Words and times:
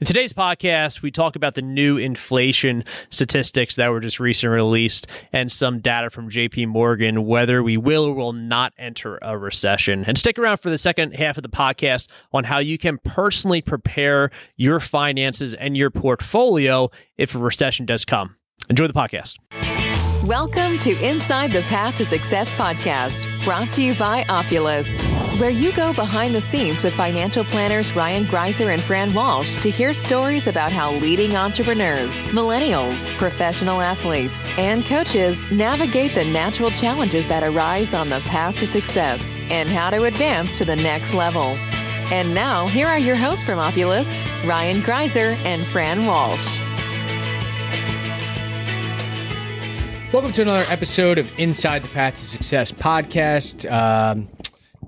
In 0.00 0.06
today's 0.06 0.32
podcast, 0.32 1.02
we 1.02 1.10
talk 1.10 1.36
about 1.36 1.56
the 1.56 1.60
new 1.60 1.98
inflation 1.98 2.84
statistics 3.10 3.76
that 3.76 3.90
were 3.90 4.00
just 4.00 4.18
recently 4.18 4.56
released 4.56 5.06
and 5.30 5.52
some 5.52 5.80
data 5.80 6.08
from 6.08 6.30
JP 6.30 6.68
Morgan, 6.68 7.26
whether 7.26 7.62
we 7.62 7.76
will 7.76 8.06
or 8.06 8.14
will 8.14 8.32
not 8.32 8.72
enter 8.78 9.18
a 9.20 9.36
recession. 9.36 10.06
And 10.06 10.16
stick 10.16 10.38
around 10.38 10.56
for 10.56 10.70
the 10.70 10.78
second 10.78 11.16
half 11.16 11.36
of 11.36 11.42
the 11.42 11.50
podcast 11.50 12.08
on 12.32 12.44
how 12.44 12.60
you 12.60 12.78
can 12.78 12.96
personally 13.04 13.60
prepare 13.60 14.30
your 14.56 14.80
finances 14.80 15.52
and 15.52 15.76
your 15.76 15.90
portfolio 15.90 16.90
if 17.18 17.34
a 17.34 17.38
recession 17.38 17.84
does 17.84 18.06
come. 18.06 18.36
Enjoy 18.70 18.86
the 18.86 18.94
podcast. 18.94 19.36
Welcome 20.26 20.76
to 20.80 20.90
Inside 21.02 21.50
the 21.50 21.62
Path 21.62 21.96
to 21.96 22.04
Success 22.04 22.52
podcast, 22.52 23.26
brought 23.42 23.72
to 23.72 23.82
you 23.82 23.94
by 23.94 24.26
Opulus, 24.28 25.02
where 25.40 25.48
you 25.48 25.72
go 25.72 25.94
behind 25.94 26.34
the 26.34 26.42
scenes 26.42 26.82
with 26.82 26.92
financial 26.92 27.42
planners 27.42 27.96
Ryan 27.96 28.24
Greiser 28.24 28.70
and 28.70 28.82
Fran 28.82 29.14
Walsh 29.14 29.58
to 29.62 29.70
hear 29.70 29.94
stories 29.94 30.46
about 30.46 30.72
how 30.72 30.92
leading 30.96 31.36
entrepreneurs, 31.36 32.22
millennials, 32.24 33.08
professional 33.16 33.80
athletes, 33.80 34.50
and 34.58 34.84
coaches 34.84 35.50
navigate 35.50 36.12
the 36.12 36.26
natural 36.26 36.70
challenges 36.72 37.26
that 37.26 37.42
arise 37.42 37.94
on 37.94 38.10
the 38.10 38.20
path 38.20 38.58
to 38.58 38.66
success 38.66 39.38
and 39.48 39.70
how 39.70 39.88
to 39.88 40.04
advance 40.04 40.58
to 40.58 40.66
the 40.66 40.76
next 40.76 41.14
level. 41.14 41.56
And 42.12 42.34
now, 42.34 42.66
here 42.66 42.88
are 42.88 42.98
your 42.98 43.16
hosts 43.16 43.42
from 43.42 43.58
Opulus, 43.58 44.20
Ryan 44.44 44.82
Greiser 44.82 45.34
and 45.46 45.64
Fran 45.68 46.04
Walsh. 46.04 46.60
Welcome 50.12 50.32
to 50.32 50.42
another 50.42 50.64
episode 50.68 51.18
of 51.18 51.38
Inside 51.38 51.82
the 51.84 51.88
Path 51.88 52.18
to 52.18 52.24
Success 52.24 52.72
podcast. 52.72 53.70
Um, 53.70 54.28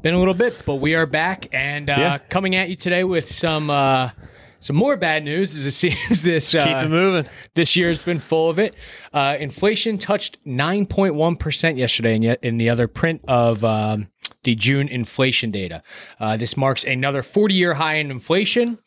been 0.02 0.14
a 0.14 0.18
little 0.18 0.34
bit, 0.34 0.56
but 0.66 0.76
we 0.76 0.96
are 0.96 1.06
back 1.06 1.48
and 1.52 1.88
uh, 1.88 1.94
Yeah. 1.96 2.18
coming 2.18 2.56
at 2.56 2.68
you 2.68 2.74
today 2.76 3.04
with 3.04 3.28
some 3.30 3.70
uh, 3.70 4.10
some 4.58 4.74
more 4.74 4.96
bad 4.96 5.24
news. 5.24 5.54
As 5.56 5.64
it 5.66 5.70
seems 6.08 6.22
this 6.22 6.52
uh, 6.56 6.64
Keep 6.66 6.76
it 6.76 6.88
moving. 6.88 7.30
this 7.54 7.76
year 7.76 7.88
has 7.88 8.00
been 8.00 8.18
full 8.18 8.50
of 8.50 8.58
it. 8.58 8.74
Uh, 9.12 9.36
inflation 9.38 9.96
touched 9.96 10.44
9.1 10.44 11.38
percent 11.38 11.76
yesterday, 11.78 12.16
in, 12.16 12.22
yet 12.22 12.40
in 12.42 12.56
the 12.56 12.68
other 12.70 12.88
print 12.88 13.20
of 13.28 13.62
um, 13.64 14.08
the 14.44 14.54
June 14.54 14.88
inflation 14.88 15.50
data. 15.50 15.82
Uh, 16.18 16.36
this 16.36 16.56
marks 16.56 16.84
another 16.84 17.22
40 17.22 17.54
year 17.54 17.74
high 17.74 17.94
in 17.94 18.10
inflation. 18.10 18.78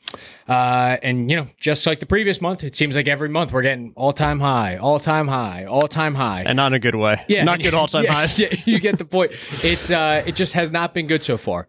Uh, 0.49 0.97
and, 1.01 1.29
you 1.29 1.37
know, 1.37 1.45
just 1.59 1.85
like 1.87 1.99
the 1.99 2.05
previous 2.05 2.41
month, 2.41 2.63
it 2.63 2.75
seems 2.75 2.95
like 2.95 3.07
every 3.07 3.29
month 3.29 3.51
we're 3.53 3.61
getting 3.61 3.93
all 3.95 4.11
time 4.13 4.39
high, 4.39 4.75
all 4.77 4.99
time 4.99 5.27
high, 5.27 5.65
all 5.65 5.87
time 5.87 6.13
high. 6.15 6.43
And 6.45 6.57
not 6.57 6.67
in 6.67 6.73
a 6.73 6.79
good 6.79 6.95
way. 6.95 7.23
Yeah. 7.27 7.43
Not 7.43 7.61
good 7.61 7.73
all 7.79 7.87
time 7.87 8.03
Yeah, 8.03 8.13
highs. 8.13 8.37
yeah, 8.39 8.53
you 8.65 8.79
get 8.79 8.97
the 8.97 9.05
point. 9.05 9.31
It's 9.63 9.89
uh, 9.89 10.23
it 10.25 10.35
just 10.35 10.53
has 10.53 10.71
not 10.71 10.93
been 10.93 11.07
good 11.07 11.23
so 11.23 11.37
far. 11.37 11.67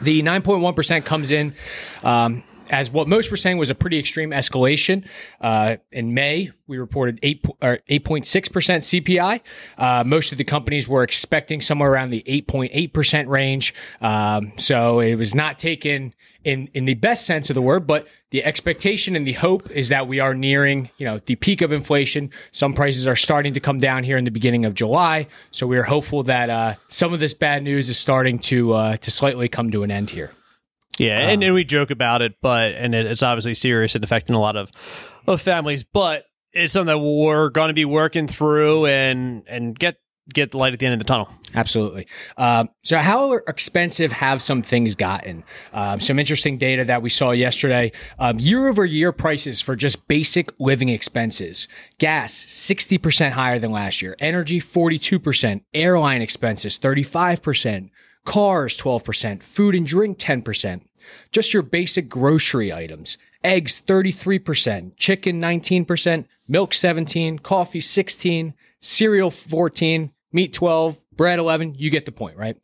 The 0.00 0.20
9.1% 0.22 1.04
comes 1.04 1.30
in 1.30 1.54
um, 2.02 2.42
as 2.72 2.90
what 2.90 3.06
most 3.06 3.30
were 3.30 3.36
saying 3.36 3.58
was 3.58 3.68
a 3.70 3.74
pretty 3.74 3.98
extreme 3.98 4.30
escalation. 4.30 5.04
Uh, 5.42 5.76
in 5.92 6.14
May, 6.14 6.50
we 6.66 6.78
reported 6.78 7.20
8, 7.22 7.44
or 7.60 7.78
8.6% 7.88 8.24
CPI. 8.24 9.40
Uh, 9.76 10.04
most 10.04 10.32
of 10.32 10.38
the 10.38 10.44
companies 10.44 10.88
were 10.88 11.02
expecting 11.02 11.60
somewhere 11.60 11.92
around 11.92 12.10
the 12.10 12.24
8.8% 12.26 13.28
range. 13.28 13.74
Um, 14.00 14.52
so 14.56 15.00
it 15.00 15.16
was 15.16 15.34
not 15.34 15.58
taken 15.58 16.14
in, 16.44 16.70
in 16.72 16.86
the 16.86 16.94
best 16.94 17.26
sense 17.26 17.50
of 17.50 17.54
the 17.54 17.62
word, 17.62 17.86
but 17.86 18.08
the 18.30 18.42
expectation 18.42 19.16
and 19.16 19.26
the 19.26 19.34
hope 19.34 19.70
is 19.70 19.90
that 19.90 20.08
we 20.08 20.18
are 20.18 20.34
nearing, 20.34 20.88
you 20.96 21.04
know, 21.04 21.18
the 21.26 21.36
peak 21.36 21.60
of 21.60 21.72
inflation. 21.72 22.30
Some 22.52 22.72
prices 22.72 23.06
are 23.06 23.16
starting 23.16 23.52
to 23.52 23.60
come 23.60 23.80
down 23.80 24.02
here 24.02 24.16
in 24.16 24.24
the 24.24 24.30
beginning 24.30 24.64
of 24.64 24.72
July. 24.72 25.26
So 25.50 25.66
we 25.66 25.76
are 25.76 25.82
hopeful 25.82 26.22
that 26.22 26.48
uh, 26.48 26.74
some 26.88 27.12
of 27.12 27.20
this 27.20 27.34
bad 27.34 27.62
news 27.62 27.90
is 27.90 27.98
starting 27.98 28.38
to 28.40 28.72
uh, 28.72 28.96
to 28.96 29.10
slightly 29.10 29.48
come 29.48 29.70
to 29.72 29.82
an 29.82 29.90
end 29.90 30.08
here. 30.08 30.32
Yeah, 30.98 31.18
and, 31.18 31.42
and 31.42 31.54
we 31.54 31.64
joke 31.64 31.90
about 31.90 32.22
it, 32.22 32.34
but 32.42 32.72
and 32.72 32.94
it, 32.94 33.06
it's 33.06 33.22
obviously 33.22 33.54
serious 33.54 33.94
and 33.94 34.04
affecting 34.04 34.36
a 34.36 34.40
lot 34.40 34.56
of, 34.56 34.70
of 35.26 35.40
families. 35.40 35.84
But 35.84 36.24
it's 36.52 36.74
something 36.74 36.94
that 36.94 36.98
we're 36.98 37.48
going 37.48 37.68
to 37.68 37.74
be 37.74 37.84
working 37.84 38.28
through 38.28 38.86
and 38.86 39.42
and 39.46 39.78
get 39.78 39.96
get 40.32 40.52
the 40.52 40.56
light 40.58 40.72
at 40.72 40.78
the 40.78 40.86
end 40.86 40.92
of 40.94 40.98
the 40.98 41.04
tunnel. 41.04 41.28
Absolutely. 41.54 42.06
Um, 42.36 42.68
so, 42.84 42.98
how 42.98 43.32
expensive 43.32 44.12
have 44.12 44.40
some 44.40 44.62
things 44.62 44.94
gotten? 44.94 45.44
Um, 45.72 46.00
some 46.00 46.18
interesting 46.18 46.58
data 46.58 46.84
that 46.84 47.02
we 47.02 47.10
saw 47.10 47.32
yesterday. 47.32 47.92
Um, 48.18 48.38
year 48.38 48.68
over 48.68 48.84
year 48.84 49.12
prices 49.12 49.60
for 49.60 49.76
just 49.76 50.06
basic 50.08 50.52
living 50.58 50.88
expenses 50.88 51.68
gas, 51.98 52.32
60% 52.32 53.30
higher 53.30 53.58
than 53.58 53.70
last 53.70 54.02
year, 54.02 54.16
energy, 54.18 54.60
42%, 54.60 55.62
airline 55.74 56.22
expenses, 56.22 56.78
35%, 56.78 57.90
cars, 58.24 58.76
12%, 58.78 59.42
food 59.42 59.74
and 59.74 59.86
drink, 59.86 60.18
10%. 60.18 60.82
Just 61.30 61.52
your 61.52 61.62
basic 61.62 62.08
grocery 62.08 62.72
items. 62.72 63.18
Eggs 63.42 63.82
33%, 63.84 64.96
chicken 64.96 65.40
19%, 65.40 66.26
milk 66.46 66.74
17, 66.74 67.40
coffee 67.40 67.80
16, 67.80 68.54
cereal 68.80 69.30
14, 69.30 70.12
meat 70.32 70.52
12, 70.52 71.00
bread 71.16 71.38
11, 71.38 71.74
you 71.74 71.90
get 71.90 72.04
the 72.04 72.12
point, 72.12 72.36
right? 72.36 72.56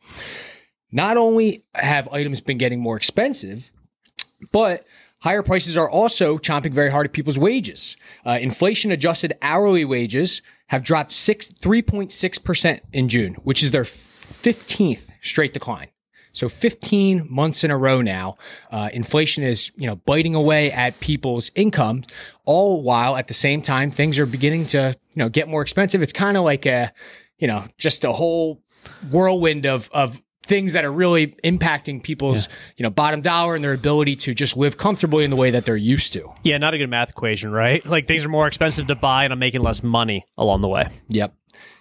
Not 0.92 1.16
only 1.16 1.64
have 1.74 2.08
items 2.12 2.40
been 2.40 2.58
getting 2.58 2.80
more 2.80 2.96
expensive, 2.96 3.70
but 4.52 4.86
higher 5.20 5.42
prices 5.42 5.76
are 5.76 5.90
also 5.90 6.38
chomping 6.38 6.72
very 6.72 6.90
hard 6.90 7.06
at 7.06 7.12
people's 7.12 7.38
wages. 7.38 7.96
Uh, 8.24 8.38
inflation 8.40 8.92
adjusted 8.92 9.36
hourly 9.42 9.84
wages 9.84 10.42
have 10.68 10.82
dropped 10.82 11.12
six, 11.12 11.50
3.6% 11.50 12.80
in 12.92 13.08
June, 13.08 13.34
which 13.42 13.62
is 13.62 13.70
their 13.70 13.84
15th 13.84 15.07
straight 15.22 15.52
decline. 15.52 15.88
So 16.32 16.48
15 16.48 17.26
months 17.28 17.64
in 17.64 17.70
a 17.70 17.76
row 17.76 18.00
now, 18.00 18.36
uh, 18.70 18.90
inflation 18.92 19.42
is 19.42 19.72
you 19.76 19.86
know 19.86 19.96
biting 19.96 20.34
away 20.34 20.70
at 20.70 21.00
people's 21.00 21.50
income, 21.54 22.04
all 22.44 22.82
while 22.82 23.16
at 23.16 23.28
the 23.28 23.34
same 23.34 23.62
time 23.62 23.90
things 23.90 24.18
are 24.18 24.26
beginning 24.26 24.66
to 24.66 24.96
you 25.14 25.18
know 25.18 25.28
get 25.28 25.48
more 25.48 25.62
expensive. 25.62 26.02
It's 26.02 26.12
kind 26.12 26.36
of 26.36 26.44
like 26.44 26.66
a 26.66 26.92
you 27.38 27.48
know 27.48 27.64
just 27.78 28.04
a 28.04 28.12
whole 28.12 28.62
whirlwind 29.10 29.66
of 29.66 29.88
of 29.92 30.20
things 30.44 30.72
that 30.72 30.84
are 30.84 30.92
really 30.92 31.28
impacting 31.44 32.02
people's 32.02 32.48
you 32.76 32.82
know 32.82 32.90
bottom 32.90 33.20
dollar 33.20 33.54
and 33.54 33.62
their 33.62 33.74
ability 33.74 34.16
to 34.16 34.34
just 34.34 34.56
live 34.56 34.76
comfortably 34.78 35.24
in 35.24 35.30
the 35.30 35.36
way 35.36 35.50
that 35.50 35.64
they're 35.64 35.76
used 35.76 36.12
to. 36.12 36.28
Yeah, 36.42 36.58
not 36.58 36.74
a 36.74 36.78
good 36.78 36.90
math 36.90 37.10
equation, 37.10 37.52
right? 37.52 37.84
Like 37.84 38.06
things 38.06 38.24
are 38.24 38.28
more 38.28 38.46
expensive 38.46 38.86
to 38.88 38.94
buy, 38.94 39.24
and 39.24 39.32
I'm 39.32 39.38
making 39.38 39.62
less 39.62 39.82
money 39.82 40.24
along 40.36 40.60
the 40.60 40.68
way. 40.68 40.88
Yep, 41.08 41.34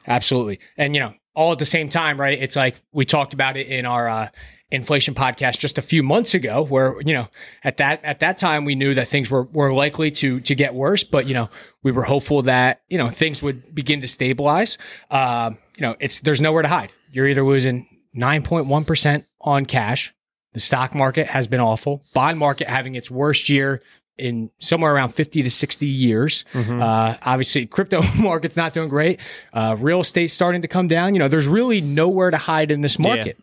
absolutely. 0.08 0.60
And 0.78 0.96
you 0.96 1.02
know, 1.02 1.14
all 1.38 1.52
at 1.52 1.60
the 1.60 1.66
same 1.66 1.88
time, 1.88 2.20
right? 2.20 2.38
It's 2.42 2.56
like 2.56 2.82
we 2.92 3.06
talked 3.06 3.36
about 3.36 3.58
it 3.58 3.68
in 3.68 3.86
our 3.86 4.10
uh, 4.10 4.30
inflation 4.72 5.14
podcast 5.14 5.60
just 5.60 5.78
a 5.78 5.84
few 5.84 6.02
months 6.02 6.34
ago, 6.34 6.64
where 6.64 7.00
you 7.02 7.14
know 7.14 7.28
at 7.64 7.78
that 7.78 8.04
at 8.04 8.22
that 8.22 8.40
time 8.40 8.66
we 8.66 8.74
knew 8.74 8.96
that 8.96 9.08
things 9.08 9.30
were 9.30 9.44
were 9.44 9.72
likely 9.72 10.10
to 10.12 10.40
to 10.40 10.56
get 10.56 10.74
worse, 10.74 11.04
but 11.04 11.28
you 11.28 11.36
know 11.36 11.48
we 11.84 11.92
were 11.92 12.02
hopeful 12.02 12.42
that 12.42 12.82
you 12.90 12.98
know 12.98 13.12
things 13.12 13.44
would 13.44 13.74
begin 13.74 14.02
to 14.02 14.08
stabilize. 14.08 14.80
Uh, 15.12 15.52
you 15.78 15.84
know, 15.84 15.96
it's 16.00 16.22
there's 16.22 16.42
nowhere 16.42 16.64
to 16.64 16.68
hide. 16.68 16.92
You're 17.12 17.28
either 17.28 17.46
losing 17.46 17.88
nine 18.16 18.42
point 18.42 18.66
one 18.66 18.84
percent 18.84 19.26
on 19.40 19.68
cash. 19.68 20.16
The 20.54 20.60
stock 20.60 20.96
market 20.96 21.28
has 21.28 21.46
been 21.46 21.60
awful. 21.60 22.02
Bond 22.16 22.40
market 22.40 22.68
having 22.68 22.96
its 22.96 23.12
worst 23.12 23.48
year 23.48 23.84
in 24.18 24.50
somewhere 24.60 24.94
around 24.94 25.10
50 25.10 25.44
to 25.44 25.50
60 25.50 25.86
years. 25.86 26.46
Uh, 26.82 27.18
obviously, 27.24 27.66
crypto 27.66 28.02
market's 28.18 28.56
not 28.56 28.74
doing 28.74 28.90
great. 28.90 29.20
Uh, 29.54 29.76
real 29.80 30.02
estate's 30.02 30.34
starting 30.34 30.62
to 30.62 30.68
come 30.68 30.88
down. 30.88 31.14
You 31.14 31.20
know, 31.20 31.28
there's 31.28 31.48
really 31.48 31.82
nowhere 31.82 32.32
to 32.32 32.38
hide 32.38 32.72
in 32.72 32.82
this 32.82 32.98
market. 33.00 33.38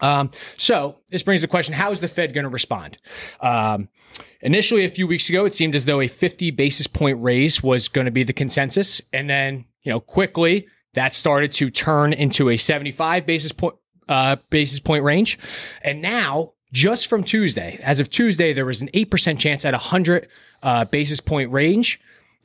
Um, 0.00 0.30
so 0.56 0.96
this 1.10 1.22
brings 1.22 1.40
the 1.40 1.48
question: 1.48 1.74
How 1.74 1.90
is 1.90 2.00
the 2.00 2.08
Fed 2.08 2.34
going 2.34 2.44
to 2.44 2.50
respond? 2.50 2.98
Um, 3.40 3.88
initially, 4.40 4.84
a 4.84 4.88
few 4.88 5.06
weeks 5.06 5.28
ago, 5.28 5.44
it 5.44 5.54
seemed 5.54 5.74
as 5.74 5.84
though 5.86 6.00
a 6.00 6.08
50 6.08 6.50
basis 6.50 6.86
point 6.86 7.22
raise 7.22 7.62
was 7.62 7.88
going 7.88 8.04
to 8.04 8.10
be 8.10 8.22
the 8.22 8.32
consensus, 8.32 9.00
and 9.12 9.28
then 9.28 9.64
you 9.82 9.90
know 9.90 10.00
quickly 10.00 10.66
that 10.94 11.14
started 11.14 11.52
to 11.52 11.70
turn 11.70 12.12
into 12.12 12.50
a 12.50 12.56
75 12.56 13.26
basis 13.26 13.52
point 13.52 13.76
uh, 14.08 14.36
basis 14.50 14.80
point 14.80 15.04
range, 15.04 15.38
and 15.82 16.02
now 16.02 16.52
just 16.76 17.06
from 17.06 17.24
Tuesday, 17.24 17.80
as 17.82 18.00
of 18.00 18.10
Tuesday, 18.10 18.52
there 18.52 18.66
was 18.66 18.82
an 18.82 18.90
eight 18.92 19.10
percent 19.10 19.40
chance 19.40 19.64
at 19.64 19.72
a 19.72 19.78
hundred 19.78 20.28
uh, 20.62 20.84
basis 20.84 21.20
point 21.20 21.50
range 21.50 21.98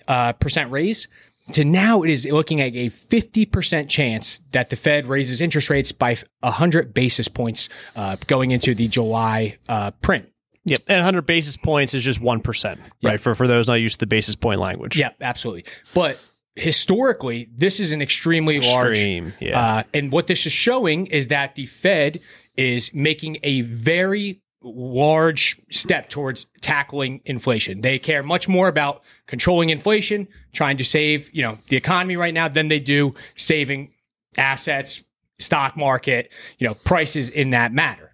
uh, 0.07 0.31
percent 0.31 0.72
raise. 0.72 1.10
To 1.51 1.66
now, 1.66 2.04
it 2.04 2.10
is 2.10 2.25
looking 2.25 2.62
at 2.62 2.74
a 2.75 2.89
50% 2.89 3.89
chance 3.89 4.39
that 4.54 4.69
the 4.69 4.78
Fed 4.78 5.07
raises 5.07 5.42
interest 5.42 5.69
rates 5.69 5.92
by 5.92 6.16
100 6.39 6.94
basis 6.94 7.28
points 7.28 7.68
uh, 7.95 8.16
going 8.28 8.51
into 8.51 8.74
the 8.74 8.88
July 8.88 9.57
uh, 9.68 9.92
print. 10.01 10.30
Yep, 10.63 10.80
and 10.88 10.98
100 11.00 11.25
basis 11.25 11.57
points 11.57 11.94
is 11.94 12.04
just 12.04 12.22
one 12.22 12.39
percent, 12.39 12.80
right? 13.04 13.19
For 13.19 13.36
for 13.36 13.48
those 13.48 13.68
not 13.68 13.81
used 13.81 13.95
to 14.00 14.06
the 14.06 14.07
basis 14.07 14.36
point 14.36 14.62
language. 14.62 14.95
Yeah, 14.95 15.10
absolutely. 15.19 15.66
But 15.94 16.19
historically, 16.56 17.50
this 17.56 17.80
is 17.81 17.92
an 17.92 18.01
extremely 18.01 18.57
Extreme, 18.57 19.24
large. 19.25 19.36
yeah. 19.42 19.60
Uh, 19.60 19.84
and 19.94 20.12
what 20.12 20.27
this 20.27 20.45
is 20.45 20.54
showing 20.54 21.07
is 21.07 21.30
that 21.30 21.56
the 21.56 21.66
Fed 21.66 22.22
is 22.56 22.94
making 22.94 23.38
a 23.44 23.62
very 23.62 24.42
large 24.63 25.59
step 25.71 26.09
towards 26.09 26.45
tackling 26.62 27.21
inflation. 27.25 27.81
They 27.81 27.98
care 27.98 28.21
much 28.21 28.48
more 28.48 28.68
about 28.68 29.01
controlling 29.25 29.69
inflation, 29.69 30.27
trying 30.53 30.77
to 30.77 30.83
save, 30.83 31.33
you 31.33 31.42
know, 31.42 31.57
the 31.69 31.77
economy 31.77 32.15
right 32.15 32.33
now 32.33 32.48
than 32.48 32.68
they 32.68 32.80
do 32.80 33.15
saving 33.36 33.92
assets, 34.38 35.03
stock 35.39 35.75
market, 35.75 36.31
you 36.59 36.68
know, 36.68 36.75
prices 36.75 37.30
in 37.30 37.50
that 37.51 37.74
matter. 37.74 38.13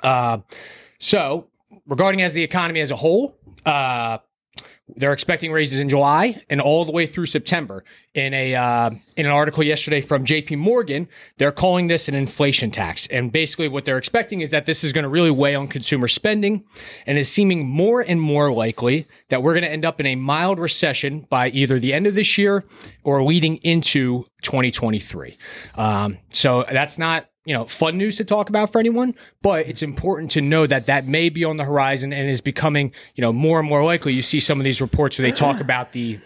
Uh, 0.00 0.38
so 1.00 1.48
regarding 1.86 2.22
as 2.22 2.32
the 2.32 2.42
economy 2.42 2.80
as 2.80 2.90
a 2.90 2.96
whole, 2.96 3.36
uh, 3.66 4.18
they're 4.96 5.12
expecting 5.12 5.50
raises 5.50 5.80
in 5.80 5.88
July 5.88 6.42
and 6.50 6.60
all 6.60 6.84
the 6.84 6.92
way 6.92 7.06
through 7.06 7.26
September. 7.26 7.84
In 8.14 8.32
a 8.32 8.54
uh, 8.54 8.90
in 9.16 9.26
an 9.26 9.32
article 9.32 9.64
yesterday 9.64 10.00
from 10.00 10.24
J.P. 10.24 10.56
Morgan, 10.56 11.08
they're 11.38 11.50
calling 11.50 11.88
this 11.88 12.08
an 12.08 12.14
inflation 12.14 12.70
tax, 12.70 13.08
and 13.08 13.32
basically 13.32 13.66
what 13.66 13.84
they're 13.84 13.98
expecting 13.98 14.40
is 14.40 14.50
that 14.50 14.66
this 14.66 14.84
is 14.84 14.92
going 14.92 15.02
to 15.02 15.08
really 15.08 15.30
weigh 15.30 15.54
on 15.54 15.66
consumer 15.66 16.06
spending, 16.06 16.64
and 17.06 17.18
is 17.18 17.30
seeming 17.30 17.66
more 17.66 18.02
and 18.02 18.20
more 18.20 18.52
likely 18.52 19.08
that 19.30 19.42
we're 19.42 19.54
going 19.54 19.64
to 19.64 19.70
end 19.70 19.84
up 19.84 20.00
in 20.00 20.06
a 20.06 20.14
mild 20.14 20.58
recession 20.58 21.26
by 21.28 21.48
either 21.48 21.80
the 21.80 21.92
end 21.92 22.06
of 22.06 22.14
this 22.14 22.38
year 22.38 22.64
or 23.02 23.24
leading 23.24 23.56
into 23.58 24.24
2023. 24.42 25.36
Um, 25.74 26.18
so 26.28 26.64
that's 26.70 26.98
not 26.98 27.26
you 27.44 27.52
know, 27.52 27.66
fun 27.66 27.98
news 27.98 28.16
to 28.16 28.24
talk 28.24 28.48
about 28.48 28.72
for 28.72 28.78
anyone, 28.78 29.14
but 29.42 29.66
it's 29.66 29.82
important 29.82 30.30
to 30.32 30.40
know 30.40 30.66
that 30.66 30.86
that 30.86 31.06
may 31.06 31.28
be 31.28 31.44
on 31.44 31.56
the 31.56 31.64
horizon 31.64 32.12
and 32.12 32.28
is 32.28 32.40
becoming, 32.40 32.92
you 33.14 33.22
know, 33.22 33.32
more 33.32 33.58
and 33.58 33.68
more 33.68 33.84
likely. 33.84 34.14
You 34.14 34.22
see 34.22 34.40
some 34.40 34.58
of 34.58 34.64
these 34.64 34.80
reports 34.80 35.18
where 35.18 35.28
they 35.28 35.32
talk 35.32 35.60
about 35.60 35.92
the 35.92 36.18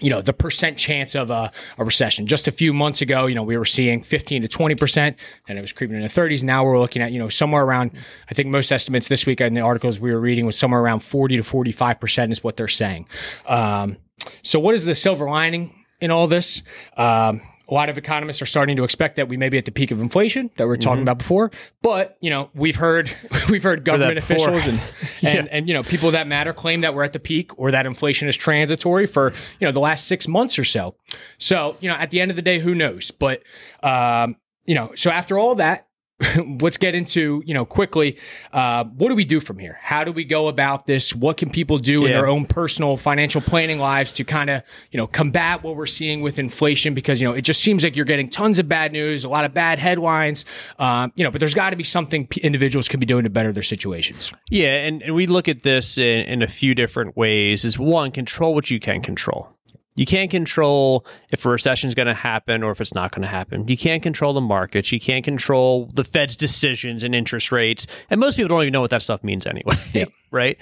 you 0.00 0.10
know 0.10 0.20
the 0.20 0.32
percent 0.32 0.76
chance 0.76 1.14
of 1.14 1.30
a, 1.30 1.52
a, 1.78 1.84
recession. 1.84 2.26
Just 2.26 2.48
a 2.48 2.52
few 2.52 2.72
months 2.72 3.00
ago 3.00 3.26
you 3.26 3.34
know 3.34 3.42
we 3.42 3.56
were 3.56 3.64
seeing 3.64 4.02
15 4.02 4.42
to 4.42 4.48
20 4.48 4.74
percent 4.74 5.16
and 5.48 5.56
it 5.56 5.60
was 5.60 5.72
creeping 5.72 5.96
in 5.96 6.02
the 6.02 6.08
30s 6.08 6.42
now 6.42 6.64
we're 6.64 6.78
looking 6.78 7.00
at 7.00 7.12
you 7.12 7.18
know 7.18 7.28
somewhere 7.28 7.62
around 7.62 7.92
i 8.28 8.34
think 8.34 8.48
most 8.48 8.72
estimates 8.72 9.06
this 9.06 9.24
week 9.24 9.40
in 9.40 9.54
the 9.54 9.60
articles 9.60 10.00
we 10.00 10.12
were 10.12 10.20
reading 10.20 10.46
was 10.46 10.58
somewhere 10.58 10.80
around 10.80 11.00
40 11.00 11.36
to 11.36 11.42
45 11.44 12.00
percent 12.00 12.32
is 12.32 12.42
what 12.42 12.56
they're 12.56 12.66
saying. 12.68 13.06
Um, 13.46 13.98
so 14.42 14.58
what 14.58 14.74
is 14.74 14.84
the 14.84 14.94
silver 14.94 15.26
lining 15.26 15.84
in 16.00 16.10
all 16.10 16.26
this? 16.26 16.62
Um, 16.96 17.40
a 17.68 17.74
lot 17.74 17.88
of 17.88 17.96
economists 17.96 18.42
are 18.42 18.46
starting 18.46 18.76
to 18.76 18.84
expect 18.84 19.16
that 19.16 19.28
we 19.28 19.36
may 19.36 19.48
be 19.48 19.58
at 19.58 19.64
the 19.64 19.72
peak 19.72 19.90
of 19.90 20.00
inflation 20.00 20.50
that 20.56 20.66
we 20.66 20.74
are 20.74 20.76
talking 20.76 20.96
mm-hmm. 20.96 21.02
about 21.02 21.18
before. 21.18 21.50
But 21.82 22.16
you 22.20 22.30
know, 22.30 22.50
we've 22.54 22.76
heard 22.76 23.10
we've 23.48 23.62
heard 23.62 23.84
government 23.84 24.18
officials 24.18 24.66
and 24.66 24.78
and, 25.22 25.46
yeah. 25.46 25.46
and 25.50 25.68
you 25.68 25.74
know 25.74 25.82
people 25.82 26.10
that 26.10 26.26
matter 26.26 26.52
claim 26.52 26.82
that 26.82 26.94
we're 26.94 27.04
at 27.04 27.12
the 27.12 27.20
peak 27.20 27.58
or 27.58 27.70
that 27.70 27.86
inflation 27.86 28.28
is 28.28 28.36
transitory 28.36 29.06
for 29.06 29.32
you 29.60 29.66
know 29.66 29.72
the 29.72 29.80
last 29.80 30.06
six 30.06 30.28
months 30.28 30.58
or 30.58 30.64
so. 30.64 30.94
So 31.38 31.76
you 31.80 31.88
know, 31.88 31.96
at 31.96 32.10
the 32.10 32.20
end 32.20 32.30
of 32.30 32.36
the 32.36 32.42
day, 32.42 32.58
who 32.58 32.74
knows? 32.74 33.10
But 33.10 33.42
um, 33.82 34.36
you 34.64 34.74
know, 34.74 34.92
so 34.94 35.10
after 35.10 35.38
all 35.38 35.54
that, 35.56 35.86
let's 36.60 36.76
get 36.76 36.94
into 36.94 37.42
you 37.44 37.52
know 37.52 37.64
quickly 37.64 38.16
uh, 38.52 38.84
what 38.84 39.08
do 39.08 39.16
we 39.16 39.24
do 39.24 39.40
from 39.40 39.58
here? 39.58 39.78
How 39.82 40.04
do 40.04 40.12
we 40.12 40.24
go 40.24 40.46
about 40.46 40.86
this? 40.86 41.12
What 41.14 41.36
can 41.36 41.50
people 41.50 41.78
do 41.78 42.02
yeah. 42.02 42.06
in 42.06 42.12
their 42.12 42.28
own 42.28 42.46
personal 42.46 42.96
financial 42.96 43.40
planning 43.40 43.80
lives 43.80 44.12
to 44.14 44.24
kind 44.24 44.48
of 44.48 44.62
you 44.92 44.96
know 44.96 45.08
combat 45.08 45.64
what 45.64 45.74
we're 45.74 45.86
seeing 45.86 46.20
with 46.20 46.38
inflation? 46.38 46.94
Because 46.94 47.20
you 47.20 47.26
know 47.26 47.34
it 47.34 47.42
just 47.42 47.60
seems 47.60 47.82
like 47.82 47.96
you're 47.96 48.04
getting 48.04 48.28
tons 48.28 48.60
of 48.60 48.68
bad 48.68 48.92
news 48.92 49.24
a 49.24 49.28
lot 49.28 49.44
of 49.44 49.52
bad 49.52 49.80
headlines 49.80 50.44
um, 50.78 51.12
you 51.16 51.24
know 51.24 51.32
but 51.32 51.40
there's 51.40 51.54
got 51.54 51.70
to 51.70 51.76
be 51.76 51.84
something 51.84 52.28
individuals 52.42 52.88
can 52.88 53.00
be 53.00 53.06
doing 53.06 53.24
to 53.24 53.30
better 53.30 53.52
their 53.52 53.62
situations. 53.62 54.32
Yeah 54.50 54.86
and, 54.86 55.02
and 55.02 55.14
we 55.14 55.26
look 55.26 55.48
at 55.48 55.62
this 55.62 55.98
in, 55.98 56.20
in 56.26 56.42
a 56.42 56.48
few 56.48 56.76
different 56.76 57.16
ways 57.16 57.64
is 57.64 57.76
one 57.76 58.12
control 58.12 58.54
what 58.54 58.70
you 58.70 58.78
can 58.78 59.02
control 59.02 59.53
you 59.96 60.06
can't 60.06 60.30
control 60.30 61.06
if 61.30 61.44
a 61.44 61.48
recession 61.48 61.88
is 61.88 61.94
going 61.94 62.08
to 62.08 62.14
happen 62.14 62.62
or 62.62 62.72
if 62.72 62.80
it's 62.80 62.94
not 62.94 63.12
going 63.12 63.22
to 63.22 63.28
happen. 63.28 63.68
You 63.68 63.76
can't 63.76 64.02
control 64.02 64.32
the 64.32 64.40
markets. 64.40 64.90
You 64.90 64.98
can't 64.98 65.24
control 65.24 65.90
the 65.94 66.02
Fed's 66.02 66.36
decisions 66.36 67.04
and 67.04 67.14
interest 67.14 67.52
rates. 67.52 67.86
And 68.10 68.18
most 68.18 68.36
people 68.36 68.48
don't 68.48 68.62
even 68.62 68.72
know 68.72 68.80
what 68.80 68.90
that 68.90 69.02
stuff 69.02 69.22
means 69.22 69.46
anyway. 69.46 69.74
Yeah. 69.92 70.06
right. 70.32 70.58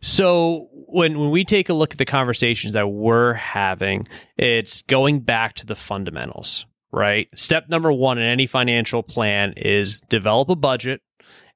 So 0.00 0.68
when, 0.72 1.20
when 1.20 1.30
we 1.30 1.44
take 1.44 1.68
a 1.68 1.74
look 1.74 1.92
at 1.92 1.98
the 1.98 2.04
conversations 2.04 2.72
that 2.72 2.88
we're 2.88 3.34
having, 3.34 4.08
it's 4.36 4.82
going 4.82 5.20
back 5.20 5.54
to 5.56 5.66
the 5.66 5.76
fundamentals, 5.76 6.66
right? 6.90 7.28
Step 7.36 7.68
number 7.68 7.92
one 7.92 8.18
in 8.18 8.24
any 8.24 8.46
financial 8.46 9.04
plan 9.04 9.54
is 9.56 10.00
develop 10.08 10.48
a 10.48 10.56
budget 10.56 11.00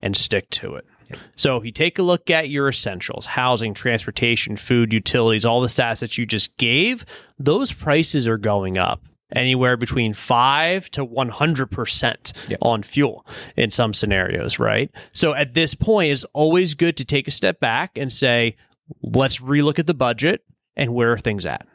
and 0.00 0.16
stick 0.16 0.48
to 0.50 0.76
it. 0.76 0.86
So 1.36 1.56
if 1.56 1.64
you 1.64 1.72
take 1.72 1.98
a 1.98 2.02
look 2.02 2.30
at 2.30 2.48
your 2.48 2.68
essentials, 2.68 3.26
housing, 3.26 3.74
transportation, 3.74 4.56
food, 4.56 4.92
utilities, 4.92 5.44
all 5.44 5.60
the 5.60 5.68
stats 5.68 6.00
that 6.00 6.18
you 6.18 6.26
just 6.26 6.56
gave, 6.56 7.04
those 7.38 7.72
prices 7.72 8.26
are 8.26 8.38
going 8.38 8.78
up 8.78 9.02
anywhere 9.34 9.76
between 9.76 10.14
5 10.14 10.90
to 10.92 11.06
100% 11.06 12.48
yep. 12.48 12.58
on 12.62 12.82
fuel 12.82 13.26
in 13.56 13.70
some 13.70 13.92
scenarios, 13.92 14.58
right? 14.58 14.90
So 15.12 15.34
at 15.34 15.54
this 15.54 15.74
point 15.74 16.12
it's 16.12 16.24
always 16.32 16.74
good 16.74 16.96
to 16.98 17.04
take 17.04 17.26
a 17.26 17.32
step 17.32 17.58
back 17.58 17.96
and 17.96 18.12
say, 18.12 18.56
let's 19.02 19.40
relook 19.40 19.78
at 19.78 19.86
the 19.86 19.94
budget 19.94 20.44
and 20.76 20.94
where 20.94 21.12
are 21.12 21.18
things 21.18 21.44
at? 21.44 21.66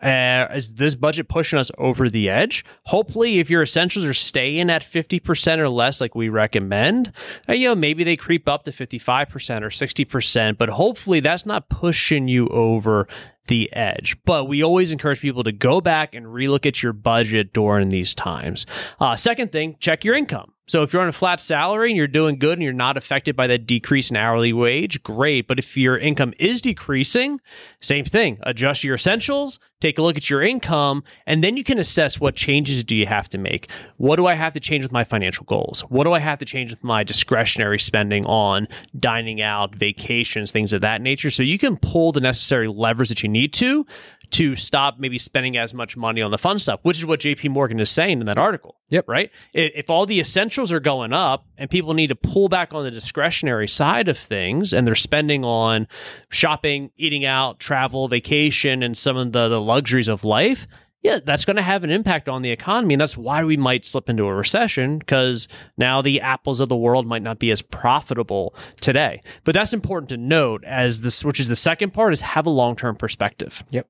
Uh, 0.00 0.46
is 0.54 0.74
this 0.74 0.94
budget 0.94 1.28
pushing 1.28 1.58
us 1.58 1.70
over 1.78 2.08
the 2.08 2.28
edge? 2.30 2.64
Hopefully, 2.84 3.38
if 3.38 3.50
your 3.50 3.62
essentials 3.62 4.04
are 4.04 4.14
staying 4.14 4.70
at 4.70 4.82
50% 4.82 5.58
or 5.58 5.68
less, 5.68 6.00
like 6.00 6.14
we 6.14 6.28
recommend, 6.28 7.12
uh, 7.48 7.52
you 7.52 7.68
know, 7.68 7.74
maybe 7.74 8.04
they 8.04 8.16
creep 8.16 8.48
up 8.48 8.64
to 8.64 8.70
55% 8.70 9.62
or 9.62 9.70
60%, 9.70 10.58
but 10.58 10.68
hopefully 10.68 11.20
that's 11.20 11.46
not 11.46 11.68
pushing 11.68 12.28
you 12.28 12.48
over 12.48 13.08
the 13.48 13.72
edge. 13.72 14.16
But 14.24 14.44
we 14.44 14.62
always 14.62 14.92
encourage 14.92 15.20
people 15.20 15.42
to 15.42 15.52
go 15.52 15.80
back 15.80 16.14
and 16.14 16.26
relook 16.26 16.64
at 16.64 16.82
your 16.82 16.92
budget 16.92 17.52
during 17.52 17.88
these 17.88 18.14
times. 18.14 18.66
Uh, 19.00 19.16
second 19.16 19.50
thing, 19.50 19.76
check 19.80 20.04
your 20.04 20.14
income. 20.14 20.52
So 20.68 20.82
if 20.82 20.92
you're 20.92 21.02
on 21.02 21.08
a 21.08 21.12
flat 21.12 21.40
salary 21.40 21.90
and 21.90 21.96
you're 21.96 22.06
doing 22.06 22.38
good 22.38 22.54
and 22.54 22.62
you're 22.62 22.72
not 22.74 22.98
affected 22.98 23.34
by 23.34 23.46
that 23.46 23.66
decrease 23.66 24.10
in 24.10 24.16
hourly 24.16 24.52
wage, 24.52 25.02
great. 25.02 25.48
But 25.48 25.58
if 25.58 25.76
your 25.76 25.96
income 25.96 26.34
is 26.38 26.60
decreasing, 26.60 27.40
same 27.80 28.04
thing. 28.04 28.38
Adjust 28.42 28.84
your 28.84 28.94
essentials, 28.94 29.58
take 29.80 29.98
a 29.98 30.02
look 30.02 30.18
at 30.18 30.28
your 30.28 30.42
income, 30.42 31.04
and 31.26 31.42
then 31.42 31.56
you 31.56 31.64
can 31.64 31.78
assess 31.78 32.20
what 32.20 32.36
changes 32.36 32.84
do 32.84 32.94
you 32.94 33.06
have 33.06 33.30
to 33.30 33.38
make. 33.38 33.70
What 33.96 34.16
do 34.16 34.26
I 34.26 34.34
have 34.34 34.52
to 34.54 34.60
change 34.60 34.84
with 34.84 34.92
my 34.92 35.04
financial 35.04 35.46
goals? 35.46 35.80
What 35.88 36.04
do 36.04 36.12
I 36.12 36.18
have 36.18 36.38
to 36.40 36.44
change 36.44 36.70
with 36.70 36.84
my 36.84 37.02
discretionary 37.02 37.78
spending 37.78 38.26
on 38.26 38.68
dining 38.98 39.40
out, 39.40 39.74
vacations, 39.74 40.52
things 40.52 40.74
of 40.74 40.82
that 40.82 41.00
nature? 41.00 41.30
So 41.30 41.42
you 41.42 41.58
can 41.58 41.78
pull 41.78 42.12
the 42.12 42.20
necessary 42.20 42.68
levers 42.68 43.08
that 43.08 43.22
you 43.22 43.28
need 43.30 43.54
to 43.54 43.86
to 44.30 44.56
stop 44.56 44.98
maybe 44.98 45.18
spending 45.18 45.56
as 45.56 45.72
much 45.72 45.96
money 45.96 46.20
on 46.20 46.30
the 46.30 46.38
fun 46.38 46.58
stuff, 46.58 46.80
which 46.82 46.98
is 46.98 47.06
what 47.06 47.20
JP 47.20 47.50
Morgan 47.50 47.80
is 47.80 47.90
saying 47.90 48.20
in 48.20 48.26
that 48.26 48.38
article. 48.38 48.76
Yep. 48.90 49.08
Right? 49.08 49.30
If 49.52 49.90
all 49.90 50.06
the 50.06 50.20
essentials 50.20 50.72
are 50.72 50.80
going 50.80 51.12
up 51.12 51.46
and 51.56 51.70
people 51.70 51.94
need 51.94 52.08
to 52.08 52.14
pull 52.14 52.48
back 52.48 52.72
on 52.72 52.84
the 52.84 52.90
discretionary 52.90 53.68
side 53.68 54.08
of 54.08 54.18
things 54.18 54.72
and 54.72 54.86
they're 54.86 54.94
spending 54.94 55.44
on 55.44 55.86
shopping, 56.30 56.90
eating 56.96 57.24
out, 57.24 57.58
travel, 57.58 58.08
vacation, 58.08 58.82
and 58.82 58.96
some 58.96 59.16
of 59.16 59.32
the, 59.32 59.48
the 59.48 59.60
luxuries 59.60 60.08
of 60.08 60.24
life, 60.24 60.66
yeah, 61.02 61.20
that's 61.24 61.44
going 61.44 61.56
to 61.56 61.62
have 61.62 61.84
an 61.84 61.90
impact 61.90 62.28
on 62.28 62.42
the 62.42 62.50
economy. 62.50 62.94
And 62.94 63.00
that's 63.00 63.16
why 63.16 63.44
we 63.44 63.56
might 63.56 63.84
slip 63.84 64.08
into 64.08 64.24
a 64.24 64.34
recession 64.34 64.98
because 64.98 65.46
now 65.76 66.02
the 66.02 66.20
apples 66.20 66.60
of 66.60 66.68
the 66.68 66.76
world 66.76 67.06
might 67.06 67.22
not 67.22 67.38
be 67.38 67.50
as 67.50 67.62
profitable 67.62 68.54
today. 68.80 69.22
But 69.44 69.54
that's 69.54 69.72
important 69.72 70.08
to 70.10 70.16
note 70.16 70.64
as 70.64 71.02
this, 71.02 71.24
which 71.24 71.38
is 71.38 71.48
the 71.48 71.56
second 71.56 71.92
part, 71.92 72.12
is 72.12 72.22
have 72.22 72.46
a 72.46 72.50
long 72.50 72.74
term 72.74 72.96
perspective. 72.96 73.62
Yep. 73.70 73.88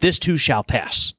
This 0.00 0.18
too 0.18 0.36
shall 0.36 0.64
pass. 0.64 1.12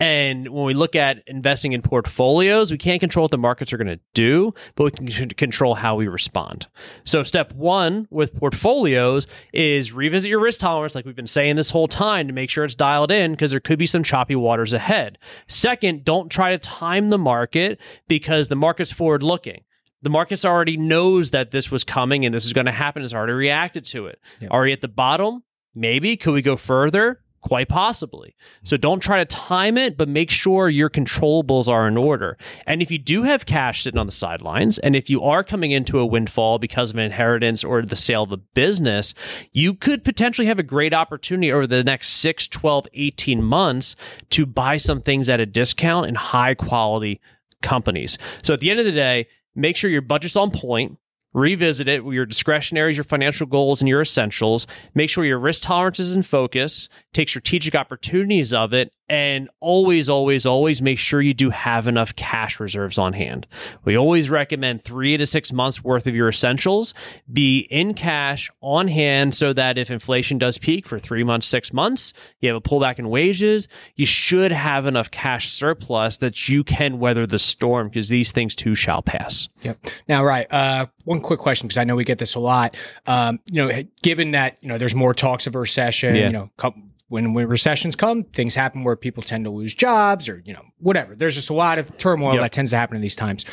And 0.00 0.48
when 0.50 0.64
we 0.64 0.74
look 0.74 0.94
at 0.94 1.24
investing 1.26 1.72
in 1.72 1.82
portfolios, 1.82 2.70
we 2.70 2.78
can't 2.78 3.00
control 3.00 3.24
what 3.24 3.32
the 3.32 3.38
markets 3.38 3.72
are 3.72 3.76
going 3.76 3.88
to 3.88 4.00
do, 4.14 4.54
but 4.76 4.84
we 4.84 4.90
can 4.92 5.28
control 5.30 5.74
how 5.74 5.96
we 5.96 6.06
respond. 6.06 6.68
So, 7.04 7.24
step 7.24 7.52
one 7.52 8.06
with 8.10 8.36
portfolios 8.36 9.26
is 9.52 9.92
revisit 9.92 10.28
your 10.28 10.40
risk 10.40 10.60
tolerance, 10.60 10.94
like 10.94 11.04
we've 11.04 11.16
been 11.16 11.26
saying 11.26 11.56
this 11.56 11.70
whole 11.70 11.88
time, 11.88 12.28
to 12.28 12.32
make 12.32 12.48
sure 12.48 12.64
it's 12.64 12.76
dialed 12.76 13.10
in 13.10 13.32
because 13.32 13.50
there 13.50 13.58
could 13.58 13.78
be 13.78 13.86
some 13.86 14.04
choppy 14.04 14.36
waters 14.36 14.72
ahead. 14.72 15.18
Second, 15.48 16.04
don't 16.04 16.30
try 16.30 16.52
to 16.52 16.58
time 16.58 17.10
the 17.10 17.18
market 17.18 17.80
because 18.06 18.46
the 18.46 18.56
market's 18.56 18.92
forward 18.92 19.24
looking 19.24 19.62
the 20.02 20.10
markets 20.10 20.44
already 20.44 20.76
knows 20.76 21.32
that 21.32 21.50
this 21.50 21.72
was 21.72 21.82
coming 21.82 22.24
and 22.24 22.32
this 22.32 22.46
is 22.46 22.52
going 22.52 22.66
to 22.66 22.72
happen. 22.72 23.02
It's 23.02 23.12
already 23.12 23.32
reacted 23.32 23.84
to 23.86 24.06
it. 24.06 24.20
Yep. 24.40 24.50
Already 24.50 24.72
at 24.72 24.80
the 24.80 24.86
bottom, 24.86 25.42
maybe. 25.74 26.16
Could 26.16 26.34
we 26.34 26.42
go 26.42 26.56
further? 26.56 27.20
Quite 27.40 27.68
possibly. 27.68 28.34
So 28.64 28.74
mm-hmm. 28.74 28.80
don't 28.80 29.00
try 29.00 29.18
to 29.18 29.24
time 29.24 29.78
it, 29.78 29.96
but 29.96 30.08
make 30.08 30.30
sure 30.30 30.68
your 30.68 30.90
controllables 30.90 31.68
are 31.68 31.86
in 31.86 31.96
order. 31.96 32.36
And 32.66 32.82
if 32.82 32.90
you 32.90 32.98
do 32.98 33.22
have 33.22 33.46
cash 33.46 33.84
sitting 33.84 33.98
on 33.98 34.06
the 34.06 34.12
sidelines, 34.12 34.78
and 34.78 34.96
if 34.96 35.08
you 35.08 35.22
are 35.22 35.44
coming 35.44 35.70
into 35.70 36.00
a 36.00 36.06
windfall 36.06 36.58
because 36.58 36.90
of 36.90 36.96
an 36.96 37.04
inheritance 37.04 37.62
or 37.62 37.82
the 37.82 37.96
sale 37.96 38.24
of 38.24 38.32
a 38.32 38.36
business, 38.36 39.14
you 39.52 39.74
could 39.74 40.04
potentially 40.04 40.46
have 40.48 40.58
a 40.58 40.64
great 40.64 40.92
opportunity 40.92 41.52
over 41.52 41.66
the 41.66 41.84
next 41.84 42.10
6, 42.10 42.48
12, 42.48 42.88
18 42.92 43.42
months 43.42 43.94
to 44.30 44.44
buy 44.44 44.76
some 44.76 45.00
things 45.00 45.28
at 45.28 45.40
a 45.40 45.46
discount 45.46 46.06
in 46.06 46.16
high 46.16 46.54
quality 46.54 47.20
companies. 47.62 48.18
So 48.42 48.52
at 48.52 48.60
the 48.60 48.70
end 48.70 48.80
of 48.80 48.86
the 48.86 48.92
day, 48.92 49.28
make 49.54 49.76
sure 49.76 49.90
your 49.90 50.02
budget's 50.02 50.36
on 50.36 50.50
point 50.50 50.98
revisit 51.38 51.88
it. 51.88 52.04
Your 52.04 52.26
discretionaries 52.26 52.96
your 52.96 53.04
financial 53.04 53.46
goals 53.46 53.80
and 53.80 53.88
your 53.88 54.00
essentials. 54.00 54.66
Make 54.94 55.10
sure 55.10 55.24
your 55.24 55.38
risk 55.38 55.62
tolerance 55.62 56.00
is 56.00 56.14
in 56.14 56.22
focus. 56.22 56.88
Take 57.12 57.28
strategic 57.28 57.74
opportunities 57.74 58.52
of 58.52 58.72
it 58.72 58.92
And 59.10 59.48
always, 59.60 60.08
always, 60.10 60.44
always 60.44 60.82
make 60.82 60.98
sure 60.98 61.22
you 61.22 61.32
do 61.32 61.48
have 61.50 61.86
enough 61.88 62.14
cash 62.16 62.60
reserves 62.60 62.98
on 62.98 63.14
hand. 63.14 63.46
We 63.84 63.96
always 63.96 64.28
recommend 64.28 64.84
three 64.84 65.16
to 65.16 65.26
six 65.26 65.50
months 65.50 65.82
worth 65.82 66.06
of 66.06 66.14
your 66.14 66.28
essentials 66.28 66.92
be 67.32 67.60
in 67.70 67.94
cash 67.94 68.50
on 68.60 68.86
hand 68.88 69.34
so 69.34 69.52
that 69.54 69.78
if 69.78 69.90
inflation 69.90 70.36
does 70.36 70.58
peak 70.58 70.86
for 70.86 70.98
three 70.98 71.24
months, 71.24 71.46
six 71.46 71.72
months, 71.72 72.12
you 72.40 72.48
have 72.48 72.56
a 72.56 72.60
pullback 72.60 72.98
in 72.98 73.08
wages, 73.08 73.66
you 73.96 74.04
should 74.04 74.52
have 74.52 74.84
enough 74.84 75.10
cash 75.10 75.48
surplus 75.48 76.18
that 76.18 76.48
you 76.48 76.62
can 76.62 76.98
weather 76.98 77.26
the 77.26 77.38
storm 77.38 77.88
because 77.88 78.08
these 78.10 78.30
things 78.30 78.54
too 78.54 78.74
shall 78.74 79.00
pass. 79.00 79.48
Yep. 79.62 79.78
Now, 80.08 80.22
right. 80.24 80.46
Uh, 80.52 80.86
one 81.04 81.20
quick 81.20 81.40
question 81.40 81.66
because 81.66 81.78
I 81.78 81.84
know 81.84 81.96
we 81.96 82.04
get 82.04 82.18
this 82.18 82.34
a 82.34 82.40
lot. 82.40 82.76
Um, 83.06 83.40
you 83.50 83.66
know, 83.66 83.82
given 84.02 84.32
that 84.32 84.58
you 84.60 84.68
know 84.68 84.76
there's 84.76 84.94
more 84.94 85.14
talks 85.14 85.46
of 85.46 85.54
a 85.54 85.58
recession, 85.58 86.14
Yeah. 86.14 86.26
you 86.26 86.32
know, 86.32 86.50
come, 86.58 86.87
when 87.08 87.34
when 87.34 87.46
recessions 87.48 87.96
come, 87.96 88.24
things 88.24 88.54
happen 88.54 88.84
where 88.84 88.96
people 88.96 89.22
tend 89.22 89.44
to 89.44 89.50
lose 89.50 89.74
jobs 89.74 90.28
or 90.28 90.42
you 90.44 90.52
know 90.52 90.62
whatever. 90.78 91.14
There's 91.14 91.34
just 91.34 91.50
a 91.50 91.54
lot 91.54 91.78
of 91.78 91.96
turmoil 91.98 92.34
Yep. 92.34 92.42
that 92.42 92.52
tends 92.52 92.70
to 92.72 92.76
happen 92.78 92.96
in 92.96 93.02
these 93.02 93.16
times. 93.16 93.44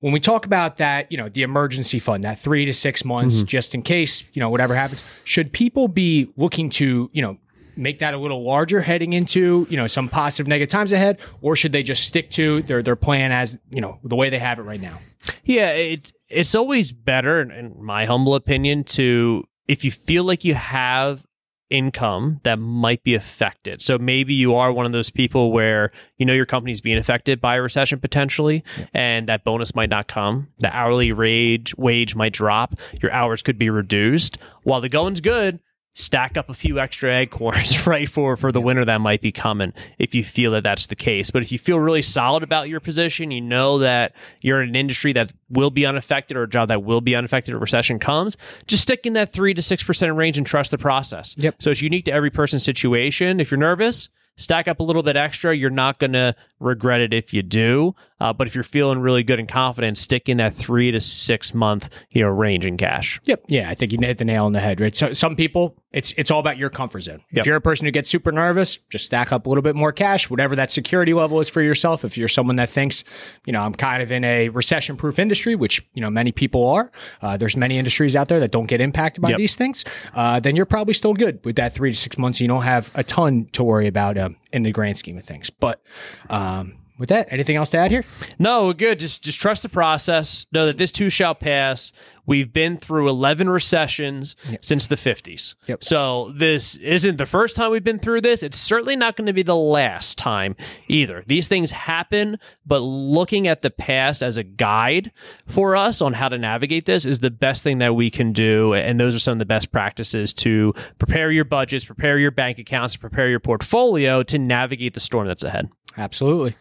When 0.00 0.12
we 0.12 0.20
talk 0.20 0.44
about 0.46 0.76
that, 0.76 1.10
you 1.10 1.16
know, 1.18 1.28
the 1.30 1.42
emergency 1.42 1.98
fund, 1.98 2.22
that 2.24 2.38
three 2.38 2.64
to 2.66 2.72
six 2.72 3.04
months, 3.04 3.36
Mm-hmm. 3.38 3.46
just 3.46 3.74
in 3.74 3.82
case, 3.82 4.24
you 4.34 4.40
know, 4.40 4.50
whatever 4.50 4.74
happens, 4.74 5.02
should 5.24 5.52
people 5.52 5.88
be 5.88 6.30
looking 6.36 6.68
to, 6.70 7.10
you 7.14 7.22
know, 7.22 7.38
make 7.78 7.98
that 7.98 8.14
a 8.14 8.18
little 8.18 8.44
larger 8.44 8.80
heading 8.82 9.14
into, 9.14 9.66
you 9.70 9.76
know, 9.76 9.86
some 9.86 10.08
positive 10.08 10.46
negative 10.46 10.70
times 10.70 10.92
ahead, 10.92 11.18
or 11.40 11.56
should 11.56 11.72
they 11.72 11.82
just 11.82 12.04
stick 12.04 12.30
to 12.30 12.62
their 12.62 12.82
their 12.82 12.96
plan 12.96 13.32
as, 13.32 13.58
you 13.70 13.80
know, 13.80 13.98
the 14.04 14.16
way 14.16 14.30
they 14.30 14.38
have 14.38 14.58
it 14.58 14.62
right 14.62 14.80
now? 14.80 14.98
Yeah, 15.44 15.70
it, 15.72 16.12
it's 16.28 16.54
always 16.54 16.92
better, 16.92 17.40
in- 17.40 17.50
in 17.50 17.82
my 17.82 18.04
humble 18.04 18.34
opinion, 18.34 18.84
to 18.84 19.44
if 19.66 19.84
you 19.84 19.90
feel 19.90 20.22
like 20.24 20.44
you 20.44 20.54
have 20.54 21.25
income 21.70 22.40
that 22.44 22.58
might 22.58 23.02
be 23.02 23.14
affected. 23.14 23.82
So 23.82 23.98
maybe 23.98 24.34
you 24.34 24.54
are 24.54 24.72
one 24.72 24.86
of 24.86 24.92
those 24.92 25.10
people 25.10 25.52
where 25.52 25.90
you 26.18 26.26
know 26.26 26.32
your 26.32 26.46
company's 26.46 26.80
being 26.80 26.98
affected 26.98 27.40
by 27.40 27.56
a 27.56 27.62
recession 27.62 27.98
potentially, 27.98 28.64
and 28.94 29.28
that 29.28 29.44
bonus 29.44 29.74
might 29.74 29.90
not 29.90 30.08
come. 30.08 30.48
The 30.58 30.74
hourly 30.74 31.12
wage 31.12 31.74
wage 31.76 32.14
might 32.14 32.32
drop. 32.32 32.74
Your 33.02 33.12
hours 33.12 33.42
could 33.42 33.58
be 33.58 33.70
reduced. 33.70 34.38
While 34.62 34.80
the 34.80 34.88
going's 34.88 35.20
good, 35.20 35.60
stack 35.98 36.36
up 36.36 36.50
a 36.50 36.54
few 36.54 36.78
extra 36.78 37.16
acorns 37.16 37.86
right 37.88 38.08
for 38.08 38.36
for 38.36 38.52
the 38.52 38.60
winter 38.60 38.84
that 38.84 39.00
might 39.00 39.22
be 39.22 39.32
coming 39.32 39.72
if 39.98 40.14
you 40.14 40.22
feel 40.22 40.50
that 40.50 40.62
that's 40.62 40.86
the 40.88 40.94
case. 40.94 41.30
But 41.30 41.42
if 41.42 41.50
you 41.50 41.58
feel 41.58 41.80
really 41.80 42.02
solid 42.02 42.42
about 42.42 42.68
your 42.68 42.80
position 42.80 43.30
you 43.30 43.40
know 43.40 43.78
that 43.78 44.14
you're 44.42 44.62
in 44.62 44.68
an 44.68 44.76
industry 44.76 45.12
that 45.14 45.32
will 45.48 45.70
be 45.70 45.86
unaffected 45.86 46.36
or 46.36 46.42
a 46.42 46.48
job 46.48 46.68
that 46.68 46.84
will 46.84 47.00
be 47.00 47.16
unaffected 47.16 47.54
if 47.54 47.56
a 47.56 47.60
recession 47.60 47.98
comes 47.98 48.36
just 48.66 48.82
stick 48.82 49.06
in 49.06 49.14
that 49.14 49.32
3 49.32 49.54
to 49.54 49.62
6% 49.62 50.16
range 50.16 50.38
and 50.38 50.46
trust 50.46 50.70
the 50.70 50.78
process. 50.78 51.34
Yep. 51.38 51.56
so 51.60 51.70
it's 51.70 51.82
unique 51.82 52.04
to 52.04 52.12
every 52.12 52.30
person's 52.30 52.62
situation. 52.62 53.40
If 53.40 53.50
you're 53.50 53.58
nervous 53.58 54.10
stack 54.36 54.68
up 54.68 54.80
a 54.80 54.82
little 54.82 55.02
bit 55.02 55.16
extra. 55.16 55.56
You're 55.56 55.70
not 55.70 55.98
going 55.98 56.12
to 56.12 56.34
regret 56.60 57.00
it 57.00 57.12
if 57.12 57.32
you 57.32 57.42
do. 57.42 57.94
Uh, 58.20 58.32
but 58.32 58.46
if 58.46 58.54
you're 58.54 58.64
feeling 58.64 59.00
really 59.00 59.22
good 59.22 59.38
and 59.38 59.48
confident 59.48 59.98
stick 59.98 60.28
in 60.28 60.38
that 60.38 60.54
three 60.54 60.90
to 60.90 61.00
six 61.00 61.52
month 61.54 61.90
you 62.10 62.22
know 62.22 62.28
range 62.28 62.64
in 62.64 62.76
cash. 62.76 63.20
Yep. 63.24 63.44
Yeah, 63.48 63.68
I 63.68 63.74
think 63.74 63.92
you 63.92 63.98
hit 64.00 64.18
the 64.18 64.24
nail 64.24 64.44
on 64.46 64.52
the 64.52 64.60
head, 64.60 64.80
right? 64.80 64.94
So 64.94 65.12
some 65.12 65.36
people, 65.36 65.76
it's 65.96 66.12
it's 66.18 66.30
all 66.30 66.40
about 66.40 66.58
your 66.58 66.68
comfort 66.68 67.00
zone. 67.00 67.22
Yep. 67.32 67.40
If 67.40 67.46
you're 67.46 67.56
a 67.56 67.60
person 67.60 67.86
who 67.86 67.90
gets 67.90 68.10
super 68.10 68.30
nervous, 68.30 68.76
just 68.90 69.06
stack 69.06 69.32
up 69.32 69.46
a 69.46 69.48
little 69.48 69.62
bit 69.62 69.74
more 69.74 69.92
cash, 69.92 70.28
whatever 70.28 70.54
that 70.56 70.70
security 70.70 71.14
level 71.14 71.40
is 71.40 71.48
for 71.48 71.62
yourself. 71.62 72.04
If 72.04 72.18
you're 72.18 72.28
someone 72.28 72.56
that 72.56 72.68
thinks, 72.68 73.02
you 73.46 73.52
know, 73.54 73.60
I'm 73.60 73.72
kind 73.74 74.02
of 74.02 74.12
in 74.12 74.22
a 74.22 74.50
recession-proof 74.50 75.18
industry, 75.18 75.54
which 75.54 75.82
you 75.94 76.02
know 76.02 76.10
many 76.10 76.32
people 76.32 76.68
are. 76.68 76.92
Uh, 77.22 77.38
there's 77.38 77.56
many 77.56 77.78
industries 77.78 78.14
out 78.14 78.28
there 78.28 78.40
that 78.40 78.50
don't 78.50 78.66
get 78.66 78.82
impacted 78.82 79.22
by 79.22 79.30
Yep. 79.30 79.38
these 79.38 79.54
things. 79.54 79.84
Uh, 80.14 80.38
then 80.38 80.54
you're 80.54 80.66
probably 80.66 80.92
still 80.92 81.14
good 81.14 81.42
with 81.46 81.56
that 81.56 81.74
three 81.74 81.90
to 81.90 81.96
six 81.96 82.18
months. 82.18 82.40
You 82.40 82.48
don't 82.48 82.64
have 82.64 82.90
a 82.94 83.02
ton 83.02 83.46
to 83.52 83.64
worry 83.64 83.86
about 83.86 84.18
um, 84.18 84.36
in 84.52 84.64
the 84.64 84.72
grand 84.72 84.98
scheme 84.98 85.16
of 85.16 85.24
things. 85.24 85.48
But 85.48 85.80
um, 86.28 86.74
with 86.98 87.08
that, 87.10 87.28
anything 87.30 87.56
else 87.56 87.70
to 87.70 87.78
add 87.78 87.90
here? 87.90 88.04
No, 88.38 88.66
we're 88.66 88.72
good. 88.74 88.98
Just 89.00 89.22
just 89.22 89.40
trust 89.40 89.62
the 89.62 89.68
process. 89.68 90.46
Know 90.52 90.66
that 90.66 90.76
this 90.78 90.90
too 90.90 91.08
shall 91.08 91.34
pass. 91.34 91.92
We've 92.26 92.52
been 92.52 92.76
through 92.76 93.08
11 93.08 93.48
recessions 93.48 94.34
since 94.60 94.88
the 94.88 94.96
50s. 94.96 95.54
Yep. 95.68 95.84
So 95.84 96.32
this 96.34 96.76
isn't 96.78 97.18
the 97.18 97.26
first 97.26 97.54
time 97.54 97.70
we've 97.70 97.84
been 97.84 98.00
through 98.00 98.22
this. 98.22 98.42
It's 98.42 98.58
certainly 98.58 98.96
not 98.96 99.16
going 99.16 99.26
to 99.26 99.32
be 99.32 99.44
the 99.44 99.54
last 99.54 100.18
time 100.18 100.56
either. 100.88 101.22
These 101.26 101.46
things 101.46 101.70
happen, 101.70 102.40
but 102.66 102.80
looking 102.80 103.46
at 103.46 103.62
the 103.62 103.70
past 103.70 104.24
as 104.24 104.36
a 104.36 104.42
guide 104.42 105.12
for 105.46 105.76
us 105.76 106.00
on 106.00 106.14
how 106.14 106.28
to 106.28 106.36
navigate 106.36 106.84
this 106.84 107.06
is 107.06 107.20
the 107.20 107.30
best 107.30 107.62
thing 107.62 107.78
that 107.78 107.94
we 107.94 108.10
can 108.10 108.32
do. 108.32 108.74
And 108.74 108.98
those 108.98 109.14
are 109.14 109.20
some 109.20 109.32
of 109.32 109.38
the 109.38 109.46
best 109.46 109.70
practices 109.70 110.32
to 110.34 110.74
prepare 110.98 111.30
your 111.30 111.44
budgets, 111.44 111.84
prepare 111.84 112.18
your 112.18 112.32
bank 112.32 112.58
accounts, 112.58 112.96
prepare 112.96 113.28
your 113.28 113.40
portfolio 113.40 114.24
to 114.24 114.38
navigate 114.38 114.94
the 114.94 115.00
storm 115.00 115.28
that's 115.28 115.44
ahead. 115.44 115.70
Absolutely. 115.96 116.56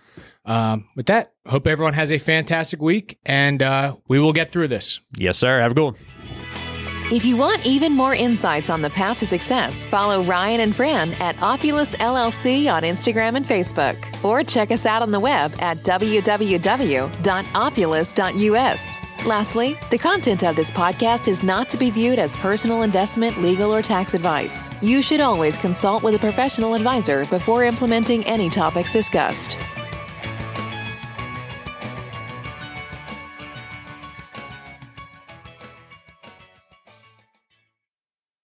Um, 0.45 0.87
with 0.95 1.07
that, 1.07 1.33
hope 1.47 1.67
everyone 1.67 1.93
has 1.93 2.11
a 2.11 2.17
fantastic 2.17 2.81
week, 2.81 3.17
and 3.25 3.61
uh, 3.61 3.95
we 4.07 4.19
will 4.19 4.33
get 4.33 4.51
through 4.51 4.67
this. 4.67 5.01
Yes, 5.17 5.37
sir. 5.39 5.59
Have 5.59 5.71
a 5.71 5.75
good 5.75 5.83
one. 5.83 5.95
If 7.11 7.23
you 7.23 7.37
want 7.37 7.63
even 7.67 7.93
more 7.93 8.15
insights 8.15 8.71
on 8.71 8.81
the 8.81 8.89
path 8.89 9.19
to 9.19 9.27
success, 9.27 9.85
follow 9.85 10.23
Ryan 10.23 10.61
and 10.61 10.75
Fran 10.75 11.13
at 11.13 11.39
Opulus 11.39 11.93
LLC 11.95 12.71
on 12.71 12.81
Instagram 12.81 13.35
and 13.35 13.45
Facebook, 13.45 13.95
or 14.23 14.43
check 14.43 14.71
us 14.71 14.87
out 14.87 15.03
on 15.03 15.11
the 15.11 15.19
web 15.19 15.51
at 15.59 15.77
www.opulus.us. 15.77 16.59
Lastly, 19.25 19.75
the 19.89 19.98
content 19.98 20.44
of 20.44 20.55
this 20.55 20.70
podcast 20.70 21.27
is 21.27 21.41
not 21.41 21.67
to 21.72 21.77
be 21.77 21.89
viewed 21.89 22.20
as 22.20 22.38
personal 22.38 22.84
investment, 22.84 23.41
legal, 23.41 23.74
or 23.74 23.82
tax 23.82 24.13
advice. 24.13 24.70
You 24.84 25.01
should 25.01 25.20
always 25.20 25.58
consult 25.58 26.03
with 26.03 26.13
a 26.13 26.20
professional 26.20 26.75
advisor 26.75 27.25
before 27.25 27.63
implementing 27.63 28.24
any 28.25 28.51
topics 28.51 28.94
discussed. 28.94 29.58